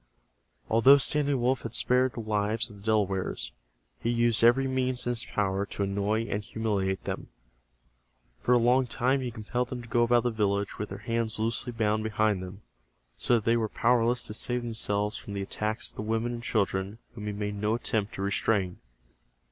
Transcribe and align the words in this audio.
Although 0.67 0.97
Standing 0.97 1.39
Wolf 1.41 1.61
had 1.61 1.75
spared 1.75 2.13
the 2.13 2.21
lives 2.21 2.71
of 2.71 2.77
the 2.77 2.81
Delawares, 2.81 3.51
he 3.99 4.09
used 4.09 4.43
every 4.43 4.67
means 4.67 5.05
in 5.05 5.11
his 5.11 5.25
power 5.25 5.63
to 5.67 5.83
annoy 5.83 6.23
and 6.23 6.43
humiliate 6.43 7.03
them. 7.03 7.27
For 8.35 8.53
a 8.55 8.57
long 8.57 8.87
time 8.87 9.21
he 9.21 9.29
compelled 9.29 9.69
them 9.69 9.83
to 9.83 9.87
go 9.87 10.01
about 10.01 10.23
the 10.23 10.31
village 10.31 10.79
with 10.79 10.89
their 10.89 10.97
hands 10.97 11.37
loosely 11.37 11.71
bound 11.71 12.01
behind 12.03 12.41
them, 12.41 12.63
so 13.19 13.35
that 13.35 13.45
they 13.45 13.57
were 13.57 13.69
powerless 13.69 14.23
to 14.23 14.33
save 14.33 14.63
themselves 14.63 15.17
from 15.17 15.33
the 15.33 15.43
attacks 15.43 15.91
of 15.91 15.97
the 15.97 16.01
women 16.01 16.33
and 16.33 16.41
children 16.43 16.97
whom 17.13 17.27
he 17.27 17.31
made 17.31 17.53
no 17.53 17.75
attempt 17.75 18.15
to 18.15 18.23
restrain. 18.23 18.79